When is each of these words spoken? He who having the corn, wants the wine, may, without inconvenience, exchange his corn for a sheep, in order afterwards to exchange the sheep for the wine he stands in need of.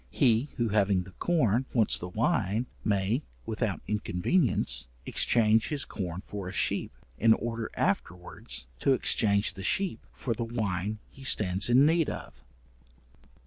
He 0.09 0.49
who 0.55 0.69
having 0.69 1.03
the 1.03 1.11
corn, 1.11 1.67
wants 1.75 1.99
the 1.99 2.07
wine, 2.09 2.65
may, 2.83 3.21
without 3.45 3.83
inconvenience, 3.87 4.87
exchange 5.05 5.67
his 5.67 5.85
corn 5.85 6.23
for 6.25 6.49
a 6.49 6.51
sheep, 6.51 6.91
in 7.19 7.33
order 7.35 7.69
afterwards 7.75 8.65
to 8.79 8.93
exchange 8.93 9.53
the 9.53 9.61
sheep 9.63 10.07
for 10.11 10.33
the 10.33 10.43
wine 10.43 10.97
he 11.07 11.23
stands 11.23 11.69
in 11.69 11.85
need 11.85 12.09
of. 12.09 12.43